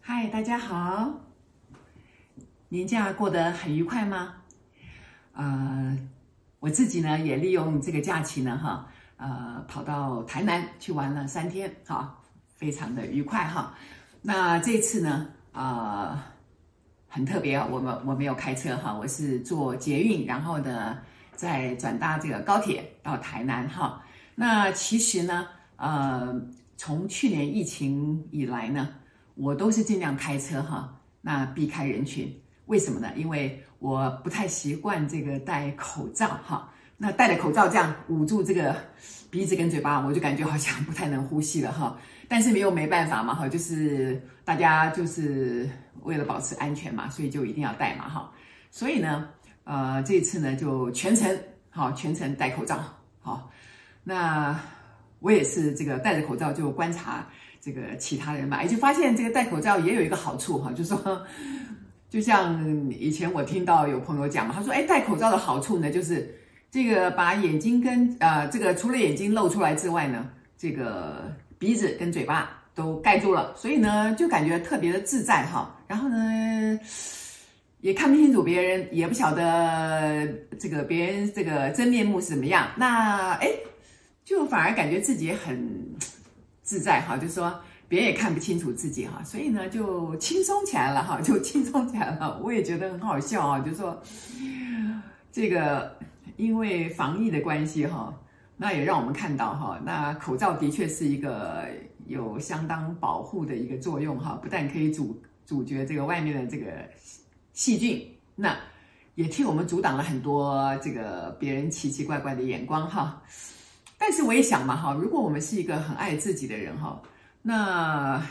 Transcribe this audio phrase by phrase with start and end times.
[0.00, 1.10] 嗨，大家好，
[2.68, 4.34] 年假过得很愉快吗？
[5.34, 5.96] 呃，
[6.60, 8.86] 我自己呢也利用这个假期呢，哈，
[9.16, 12.18] 呃，跑到台南去玩了三天，哈，
[12.54, 13.74] 非常的愉快哈。
[14.20, 16.32] 那这次呢，啊、
[17.08, 20.98] 很特别啊，我们我没有开车哈，我是坐捷运，然后呢
[21.42, 24.00] 再转搭这个高铁到台南哈。
[24.36, 26.40] 那其实呢，呃，
[26.76, 28.90] 从去年疫情以来呢，
[29.34, 32.32] 我都是尽量开车哈，那避开人群。
[32.66, 33.10] 为什么呢？
[33.16, 36.68] 因为我不太习惯这个戴口罩哈。
[36.96, 38.76] 那戴了口罩这样捂住这个
[39.28, 41.98] 鼻子跟嘴巴，我就感觉好像不太能呼吸了哈。
[42.28, 45.68] 但是没有没办法嘛哈，就是大家就是
[46.04, 48.30] 为了保持安全嘛，所以就一定要戴嘛哈。
[48.70, 49.28] 所以呢，
[49.64, 51.38] 呃，这次呢就全程
[51.70, 52.78] 好，全程戴口罩
[53.20, 53.50] 好。
[54.04, 54.58] 那
[55.20, 57.26] 我也是这个戴着口罩就观察
[57.60, 61.22] 这个其他人嘛，也就发现这个戴口罩也有一个好处哈，就是说，
[62.10, 66.34] 就像以前我听到有朋友讲嘛，他说，哎，戴口罩的好处呢，就是
[66.70, 71.32] 这个把眼睛跟呃这个除了眼睛露出来之外呢，这个。
[71.62, 75.72] 鼻子跟嘴巴都盖住了，所以呢，就感觉特别的自在哈。
[75.86, 76.76] 然后呢，
[77.82, 80.26] 也看不清楚别人，也不晓得
[80.58, 82.68] 这个别人这个真面目是怎么样。
[82.76, 83.50] 那哎，
[84.24, 85.60] 就反而感觉自己很
[86.62, 87.52] 自在哈，就说
[87.88, 92.38] 别人也看不清楚自己哈，所以呢，就轻松起来了哈，就轻松起来了。
[92.42, 94.00] 我也觉得很好笑啊，就说
[95.32, 95.94] 这个
[96.36, 98.16] 因为防疫的关系哈。
[98.56, 101.66] 那也让我们看到哈，那口罩的确是一个
[102.06, 106.66] 有相当保护的一个作用哈，不但可以阻阻绝这个外面的这个
[107.52, 108.56] 细菌，那
[109.14, 113.22] 也替我们阻挡了很多这个别人奇奇怪怪的眼光哈。
[113.98, 117.00] 但是我也想嘛哈，如果我们是一个很爱自己的人哈，
[117.42, 118.22] 那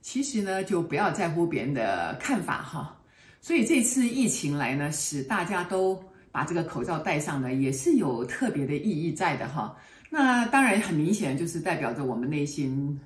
[0.00, 2.96] 其实呢就不要在乎别人的看法哈。
[3.40, 6.02] 所以这次疫情来呢，使大家都。
[6.34, 9.72] 把这个口罩戴上呢，也是有特别的意义在的哈。
[10.10, 13.00] 那当然很明显，就是代表着我们内心，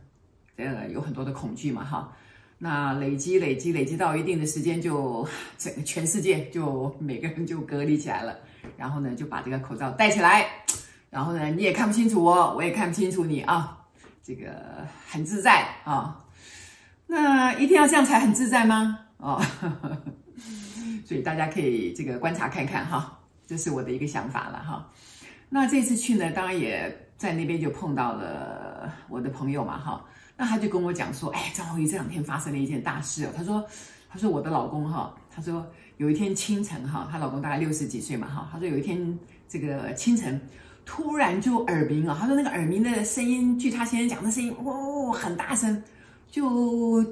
[0.56, 2.10] 呃，有很多的恐惧嘛哈。
[2.58, 5.26] 那累积、累积、累积到一定的时间就，
[5.56, 8.36] 整个全世界就每个人就隔离起来了。
[8.76, 10.46] 然后呢，就把这个口罩戴起来，
[11.10, 13.78] 然后呢，你也看不清楚我，我也看不清楚你啊，
[14.22, 14.52] 这个
[15.08, 16.24] 很自在啊。
[17.06, 18.98] 那一定要这样才很自在吗？
[19.16, 19.42] 哦，
[21.06, 23.18] 所以大家可以这个观察看看哈。
[23.46, 24.92] 这是我的一个想法了哈，
[25.48, 28.67] 那这次去呢，当然也在那边就碰到了
[29.08, 30.04] 我的朋友嘛哈，
[30.36, 33.30] 那他就跟我讲说，哎，张虹怡这两天发生了一件大事哦。
[33.36, 33.64] 他说，
[34.10, 35.66] 他说我的老公哈，他说
[35.96, 39.18] 有一天清晨哈，她老公大概六十几岁嘛哈，他说有一天
[39.48, 40.40] 这个清晨
[40.84, 45.82] 突然就耳鸣啊，他说那个耳鸣的声音，据他先生讲，那声音哦很大声，
[46.30, 47.04] 就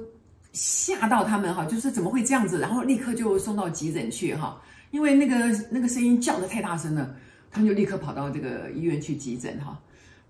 [0.53, 4.59] 吓到他们哈，就是怎么会这样子，然后立刻就送到急诊去哈。
[4.91, 5.35] 因为那个
[5.69, 7.13] 那个声音叫得太大声了，
[7.51, 9.77] 他们就立刻跑到这个医院去急诊哈。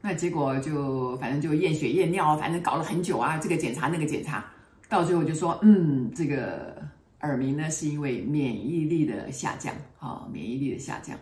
[0.01, 4.45] 那结果就反正就验血验尿，反正搞了很久啊，这个检查那个检查，
[4.87, 6.75] 到最后就说，嗯，这个
[7.21, 11.17] 耳鸣呢是因为免疫力的下降，哈，免疫力的下降。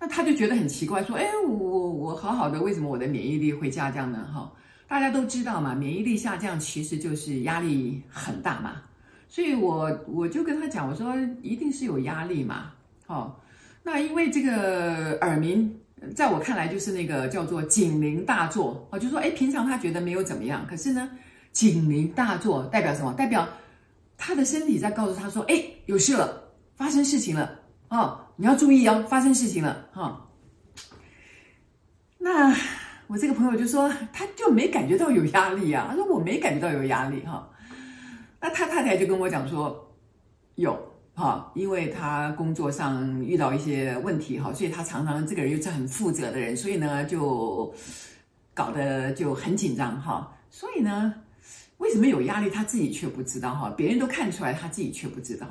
[0.00, 4.28] 那他就觉得很奇怪，说，哎，我我好好的，为什么我的免疫力会下降呢？
[4.32, 4.50] 哈，
[4.86, 8.82] 大家都知道嘛，免疫力下降其实就是压力很大嘛。
[9.28, 12.72] 所以我，我就跟他讲，我说一定是有压力嘛，
[13.06, 13.34] 哦，
[13.82, 15.77] 那因为这个耳鸣，
[16.14, 21.10] 在我看来就是那个叫做警铃大作，啊，就说，哎，平常他觉得没有怎么样，可是呢，
[21.52, 23.12] 警铃大作代表什么？
[23.14, 23.48] 代表
[24.16, 30.28] 他的身体在告诉他说，哎，有事了，发生事情了，哦，你要注意哦，发生事情了，哈、
[32.18, 32.54] 那
[33.06, 37.48] 我这个朋友就说，他就没感觉到有压力啊，他说我没感觉到有压力，哈、
[38.40, 39.94] 那他太太就跟我讲说，
[40.56, 40.76] 有
[41.18, 47.74] 哈，因为他工作上遇到一些问题哈，所以他常常这个人又是很负责的人，所以呢就
[48.54, 50.32] 搞得就很紧张哈。
[50.48, 51.12] 所以呢，
[51.78, 53.68] 为什么有压力，他自己却不知道哈？
[53.76, 55.48] 别人都看出来，他自己却不知道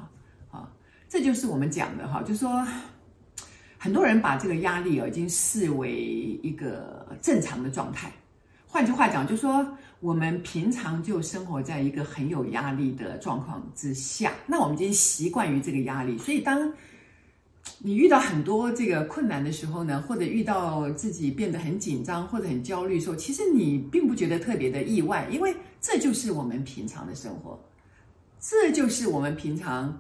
[0.50, 0.72] 啊。
[1.10, 2.66] 这就是我们讲的哈，就说
[3.78, 5.92] 很多人把这个压力啊已经视为
[6.42, 8.10] 一个正常的状态。
[8.68, 9.66] 换句话讲，就是说。
[10.00, 16.72] 我们平常就生活在一个很有压力的状况之下，那我们已经习惯于这个压力，所以当
[17.80, 27.60] 你遇到很多这个困难的时候呢，或者遇到自己变得很紧张或者很焦虑的时候，其实你并不觉得特别的意外，因为这就是我们平常的生活，
[28.40, 30.00] 这就是我们平常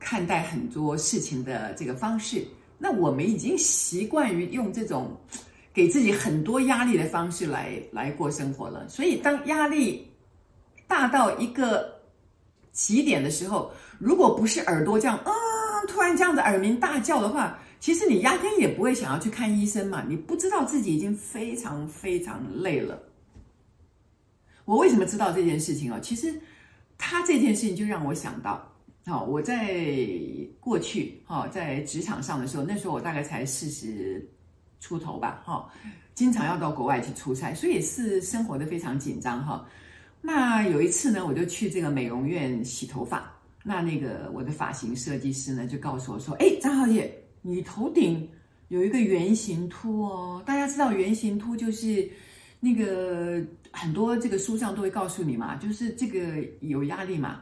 [0.00, 2.44] 看待很多事情的这个方式，
[2.78, 5.16] 那我们已经习惯于用这种
[5.72, 8.88] 给自己很多压力的方式来来过生活了。
[8.88, 10.10] 所以，当压力
[10.86, 12.00] 大到一个
[12.72, 15.32] 极点的时候，如果不是耳朵这样，嗯，
[15.88, 20.04] 突然这样子耳鸣大叫的话，其实你压根也不会想要去看医生嘛。
[20.08, 23.00] 你不知道自己已经非常非常累了。
[24.64, 25.98] 我为什么知道这件事情啊？
[26.00, 26.32] 其实
[26.98, 28.66] 他这件事情就让我想到。
[29.06, 29.74] 好，我在
[30.60, 34.24] 过去哈，在职场上的时候，那时候我大概才四十
[34.80, 35.70] 出头吧，哈，
[36.14, 39.64] 经常要到国外去出差，所以也是生活的非常紧张哈。
[40.20, 43.32] 那有一次呢，我就去这个美容院洗头发，
[43.62, 48.28] 那那个我的发型设计师呢就告诉我说：“哎，张小姐，你头顶
[48.68, 50.42] 有一个圆形秃哦。
[50.44, 52.08] 大家知道圆形秃就是
[52.58, 57.40] 那个很多这个书上都会告诉你嘛，就是这个有压力嘛。”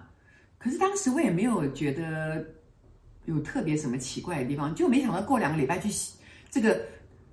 [0.58, 2.44] 可是当时我也没有觉得
[3.26, 6.14] 有特别什么奇怪的地方，就没想到过两个礼拜去洗
[6.50, 6.81] 这个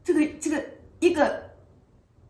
[0.06, 0.64] 这个这个
[1.00, 1.44] 一个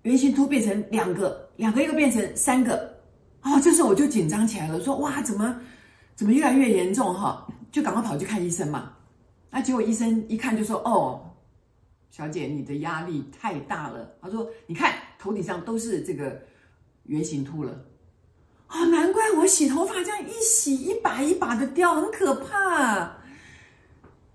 [0.04, 2.98] 圆形秃变成两个，两个一个变成三个，
[3.42, 5.60] 哦，这时候我就紧张起来了，说哇，怎么
[6.16, 7.46] 怎么越来越严重哈？
[7.72, 8.94] 就赶快跑去看医生嘛。
[9.52, 11.22] 那结果医生一看就说，哦，
[12.10, 14.10] 小姐，你的压力太大了。
[14.22, 16.42] 他说，你看头顶上都是这个
[17.04, 17.72] 圆形秃了。
[18.70, 23.18] 哦，难怪我洗头发这样一洗一把一把的掉，很可怕。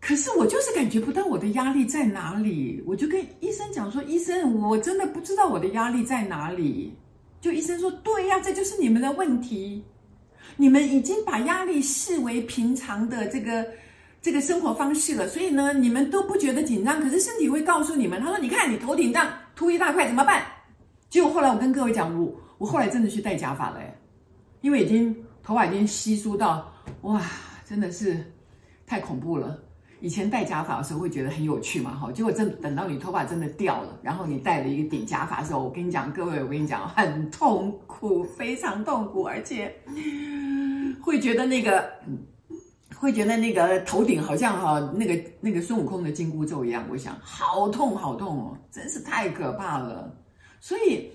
[0.00, 6.94] 可是我就是感觉不到我的压力在哪里，我就跟医生讲说：“医生，我真的不知道我的压力在哪里。”
[7.38, 9.84] 就医生说：“对呀，这就是你们的问题，
[10.56, 13.66] 你们已经把压力视为平常的这个
[14.22, 16.98] 这个生活方式了，所以呢，你们都不觉得紧张。
[17.00, 20.44] 可是身体会告诉你们，他说：‘你看你头顶上秃一大块，怎么办？’
[21.10, 23.96] 结果后来我跟各位讲，我我后来真的去戴假发了，哎。”
[24.62, 26.70] 因为已经头发已经稀疏到
[27.02, 27.22] 哇，
[27.68, 28.22] 真的是
[28.86, 29.58] 太恐怖了。
[30.00, 39.74] 以前戴假发的时候会觉得很有趣嘛，哈，结果真等到你头发真的掉了，然后你戴了一个顶假发的时候，我跟你讲，各位，我跟你讲，很痛苦，非常痛苦，而且
[41.02, 41.90] 会觉得那个，
[42.96, 50.14] 会觉得那个头顶好像哈，那个那个孙悟空的紧箍咒一样，我想好痛好痛哦，真是太可怕了，
[50.60, 51.10] 所以。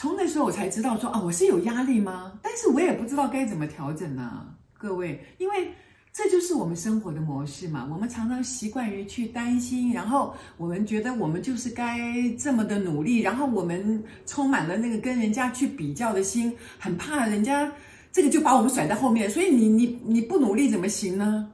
[0.00, 2.38] 从那时候我才知道说啊，我是有压力吗？
[2.40, 4.46] 但是我也不知道该怎么调整呢、啊，
[4.78, 5.72] 各位，因为
[6.12, 7.88] 这就是我们生活的模式嘛。
[7.90, 11.98] 我们常常习惯于去担心，然后我们觉得我们就是该
[12.38, 17.72] 这么的努力，然后我们充满了那个跟人家去比较的心，很怕人家
[18.12, 19.30] 这个就把我们甩在后面。
[19.30, 21.50] 所以你你你不努力怎么行呢？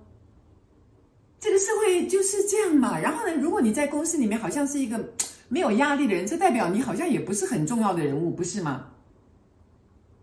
[1.38, 2.98] 这个社会就是这样嘛。
[2.98, 5.12] 然后呢，如果你在公司里面好像是一个。
[5.46, 8.86] 没有压力的人，这代表你好像也不是很重要的人物，不是吗？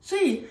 [0.01, 0.43] 所以，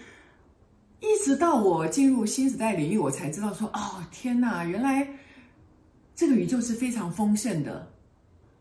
[1.01, 5.09] 一直到我进入新时代领域，我才知道说，哦，天哪，原来
[6.15, 7.91] 这个宇宙是非常丰盛的，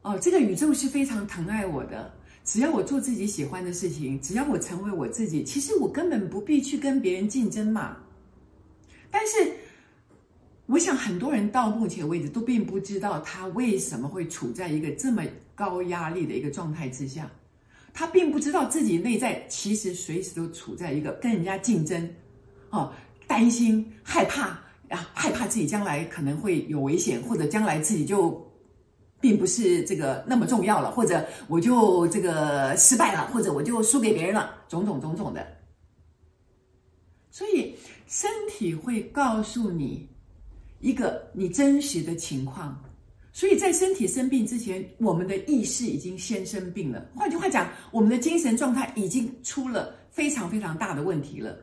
[0.02, 2.12] 哦，这个宇宙是非常疼爱我的。
[2.44, 7.98] 只要我做自己喜欢的事情，只要我成为我自己，其实我根本不必去跟别人竞争嘛。
[9.12, 9.54] 但是。
[10.72, 15.24] 我想很多人到目前为止都并不知道他为什么会处在一个这么
[15.56, 17.28] 高压力的一个状态之下，
[17.92, 22.08] 他并不知道自己内在其实随时都处在一个跟人家竞争，
[22.69, 22.94] 哦，
[23.27, 24.48] 担心、害怕
[24.89, 28.45] 啊，害怕自己将来可能会有危险，或者将来自己就
[29.19, 35.45] 并不是这个那么重要了，或者我就这个失败了，或者我就输给别人了，种种种种的。
[37.30, 37.76] 所以
[38.07, 40.07] 身体会告诉你。
[40.81, 42.81] 一个你真实的情况，
[43.33, 47.06] 所以在身体生病之前，我们的意识已经先生病了。
[47.14, 51.54] 换句话讲，我们的精神状态已经出了非常非常大的问题了。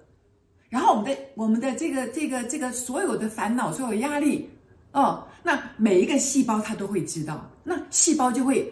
[0.77, 4.47] 然后我们的我们的这个这个这个所有的烦恼、所有压力，
[4.93, 8.71] 哦，那每一个细胞它都会知道，那细胞就会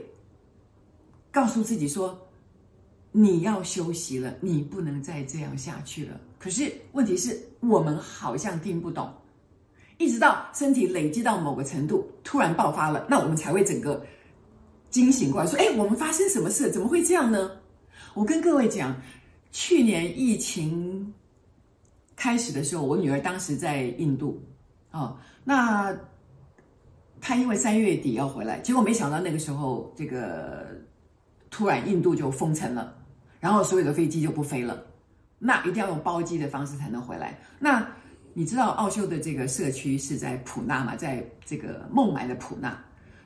[1.30, 2.14] 告诉自己说：
[3.10, 6.20] 你要休息了，你不能再这样下去了。
[6.38, 9.10] 可是问题是我们好像听不懂。
[9.96, 14.04] 一直到身体累积到某个程度，突然爆发了，那我们才会整个
[14.90, 16.70] 惊醒过来，说：“哎，我们发生什么事？
[16.70, 17.50] 怎么会这样呢？”
[18.12, 18.94] 我跟各位讲，
[19.52, 21.14] 去年疫情
[22.16, 24.42] 开始的时候，我女儿当时在印度，
[24.90, 25.96] 哦，那
[27.20, 30.66] 她因为三月底要回来，结果没想到那个时候，这个
[31.50, 32.96] 突然印度就封城了，
[33.40, 34.84] 然后所有的飞机就不飞了，
[35.38, 37.86] 那一定要用包机的方式才能回来，那。
[38.36, 42.76] 你知道奥修的这个社区是在普纳嘛，在这个孟买的普纳。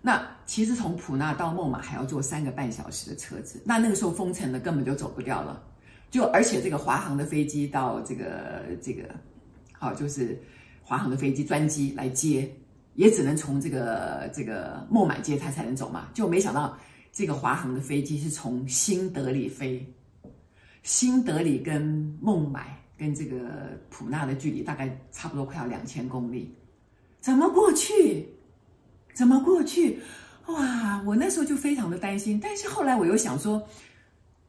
[0.02, 3.58] 那其实从普纳到孟买还要坐三个半小时的车子。
[3.64, 5.62] 那那个时候封城了，根本就走不掉了。
[6.10, 9.02] 就而且这个华航的飞机到这个这个，
[9.72, 10.40] 好，就是
[10.82, 12.50] 华航的飞机专机来接，
[12.94, 16.76] 也只能从这个这个孟买接他才能走嘛，就没想到
[17.12, 19.86] 这个华航的飞机是从新德里飞，
[20.82, 21.82] 新德里跟
[22.20, 23.36] 孟买跟这个
[23.90, 26.54] 普纳的距离大概差不多快要两千公里，
[27.20, 28.26] 怎么过去？
[29.14, 29.98] 怎么过去？
[30.46, 31.02] 哇！
[31.04, 33.62] 我那时候就非常的担心，但是后来我又想说，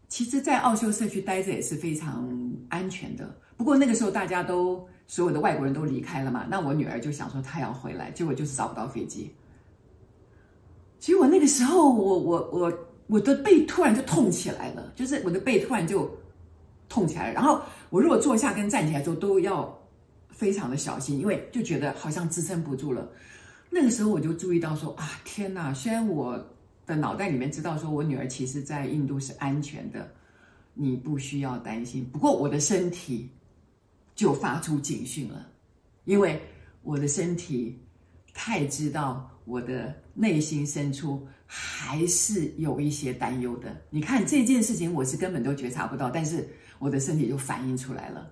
[0.09, 2.29] 其实，在奥修社区待着也是非常
[2.67, 3.33] 安全的。
[3.55, 4.85] 不过那个时候大家都。
[5.11, 9.33] 所有的外国人都离开了嘛，那我女儿就想说她要回来，结果就是找不到飞机。
[10.99, 16.15] 结果那个时候我，我我我我的背突然就痛起来了，就是我的背突然就
[16.89, 17.33] 痛起来了。
[17.33, 19.75] 然后我如果坐下跟站起来之后都要
[20.29, 23.09] 非常的小心，因为就觉得好像支撑不住了。
[23.71, 25.73] 那个时候我就注意到说啊，天哪！
[25.73, 26.39] 虽然我
[26.89, 30.11] 的脑袋里面知道说我女儿其实在印度是安全的，
[30.73, 32.03] 你不需要担心。
[32.11, 33.29] 不过我的身体。
[34.15, 35.47] 就发出警讯了，
[36.03, 36.41] 因为
[36.83, 37.79] 我的身体
[38.33, 43.73] 太知道我的内心深处还是有一些担忧的。
[43.89, 46.45] 你看这件事情，我是根本都觉察不到，但是
[46.79, 48.29] 我的身体就反映出来了。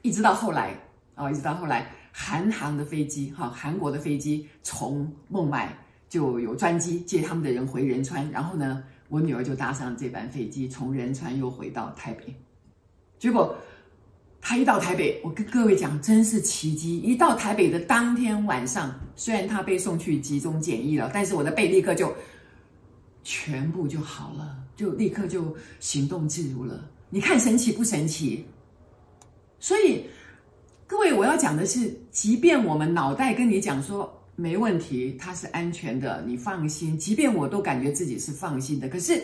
[0.00, 0.74] 一直到后来
[1.14, 5.76] 啊，一直到后来，韩航的飞机哈，韩国的飞机从孟买
[6.08, 12.34] 就有专机接他们的人回仁川，然后呢，我女儿就搭上这班飞机，从仁川又回到台北，
[13.18, 13.56] 结果。
[14.48, 16.98] 她一到台北，我跟各位讲，真是奇迹！
[16.98, 22.14] 一到台北的当天晚上，虽然她被送去集中检疫了，但是我的背立刻就
[23.24, 26.88] 全部就好了，就立刻就行动自如了。
[27.10, 28.46] 你看神奇不神奇？
[29.58, 30.04] 所以
[30.86, 36.96] 各位，我要讲的是，即便我们脑袋跟你讲说没问题，它是安全的，你放心。
[36.96, 39.20] 即便我都感觉自己是放心的，可是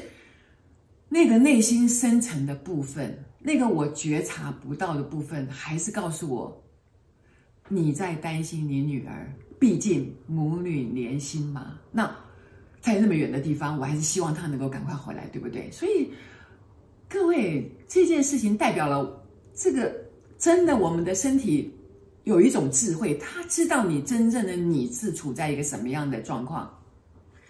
[1.08, 3.16] 那个内心深层的部分。
[3.38, 6.64] 那个我觉察不到的部分，还是告诉我
[7.68, 9.32] 你在担心你女儿。
[9.58, 11.78] 毕竟母女连心嘛。
[11.90, 12.10] 那
[12.80, 15.70] 在那么远的地方，我还是希望她能够赶快回来，对不对？
[15.70, 16.10] 所以
[17.08, 19.94] 各位，这件事情代表了这个
[20.38, 21.72] 真的，我们的身体
[22.24, 26.72] 有一种智慧，他知道你真正的你是处在一个什么样的状况，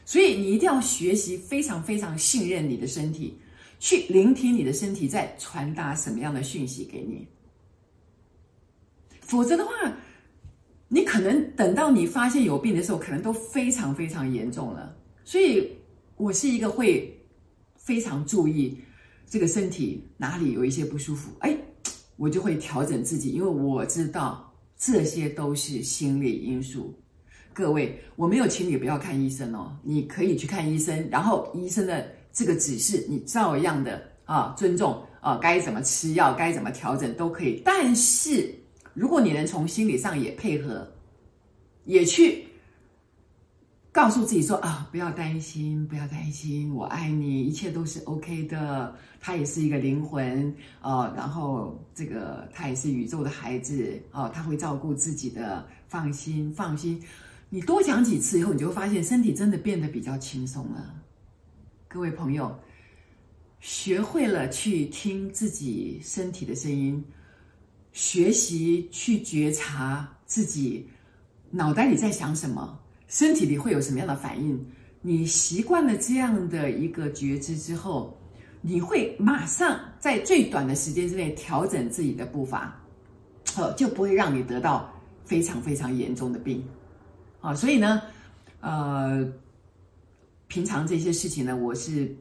[0.05, 3.38] 所以你一定要学习非常非常信任你的身体。
[3.85, 7.26] 去聆听你的身体在传达什么样的讯息给你，
[9.19, 9.73] 否则的话，
[10.87, 14.97] 你可能等到你发现有病的时候，可能都非常非常严重了。
[15.25, 15.69] 所以，
[16.17, 17.12] 我是一个会
[17.75, 18.79] 非常注意
[19.29, 21.59] 这个身体哪里有一些不舒服，哎，
[22.17, 24.51] 我就会调整自己，因为我知道
[24.85, 26.93] 这些都是心理因素。
[27.53, 32.05] 各位，我没有请你不要看医生哦，你可以去看医生，然后医生的。
[32.35, 37.61] 这个指示你照样的啊，尊重啊，该怎么吃药，该怎么调整都可以。
[37.62, 38.51] 但是
[38.95, 40.91] 如果你能从心理上也配合，
[41.85, 42.47] 也去
[43.92, 48.96] 告诉自己说啊，不要担心，不要担心，我爱你，一切都是 OK 的。
[49.20, 57.00] 他也是一个灵魂啊，然后这个他也是宇宙的孩子啊，他会照顾自己的，放心，放心。
[57.50, 60.94] 你多讲几次以后，你就会发现身体真的变得比较轻松了。
[61.87, 62.58] 各位朋友，
[63.61, 67.04] 学会了去听自己身体的声音，
[67.92, 70.88] 学习去觉察自己
[71.50, 72.80] 脑袋里在想什么，
[73.12, 74.59] 身体里会有什么样的反应。
[75.02, 78.19] 你习惯了这样的一个觉知之后，
[78.62, 82.75] 你会马上在最短的时间之内调整自己的步伐，
[83.57, 84.90] 呃，就不会让你得到
[85.25, 86.64] 非常非常严重的病。
[87.42, 88.02] 啊，所以呢，
[88.61, 89.31] 呃。
[90.49, 92.14] 平常这些事情呢，我是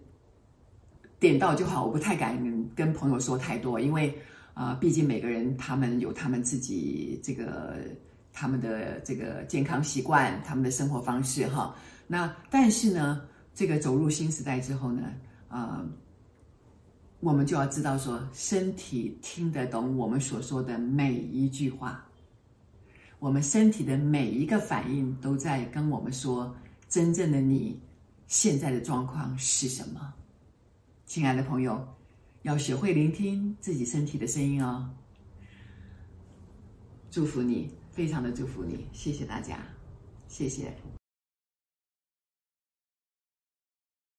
[1.19, 2.41] 点到就好，我不太敢
[2.73, 4.17] 跟朋友说太多，因为
[4.53, 7.75] 啊、毕竟每个人他们有他们自己这个
[8.33, 11.75] 他们的这个健康习惯，他们的生活方式哈。
[12.07, 13.21] 那但是呢，
[13.53, 15.13] 这个走入新时代之后呢，
[15.47, 15.85] 啊、呃，
[17.19, 22.05] 我们就要知道说，身体听得懂我们所说的每一句话，
[23.19, 26.55] 我们身体的每一个反应都在跟我们说，
[26.89, 27.79] 真正的你。
[28.27, 30.13] 现在的状况是什么？
[31.05, 31.85] 亲爱的朋友，
[32.43, 34.89] 要学会聆听自己身体的声音哦。
[37.09, 39.59] 祝福你，非常的祝福你，谢谢大家，
[40.27, 40.73] 谢谢。